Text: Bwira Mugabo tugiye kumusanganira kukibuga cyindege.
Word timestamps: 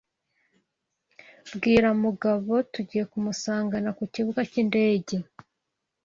Bwira 1.55 1.89
Mugabo 2.03 2.51
tugiye 2.73 3.03
kumusanganira 3.11 3.91
kukibuga 3.99 4.39
cyindege. 4.51 5.17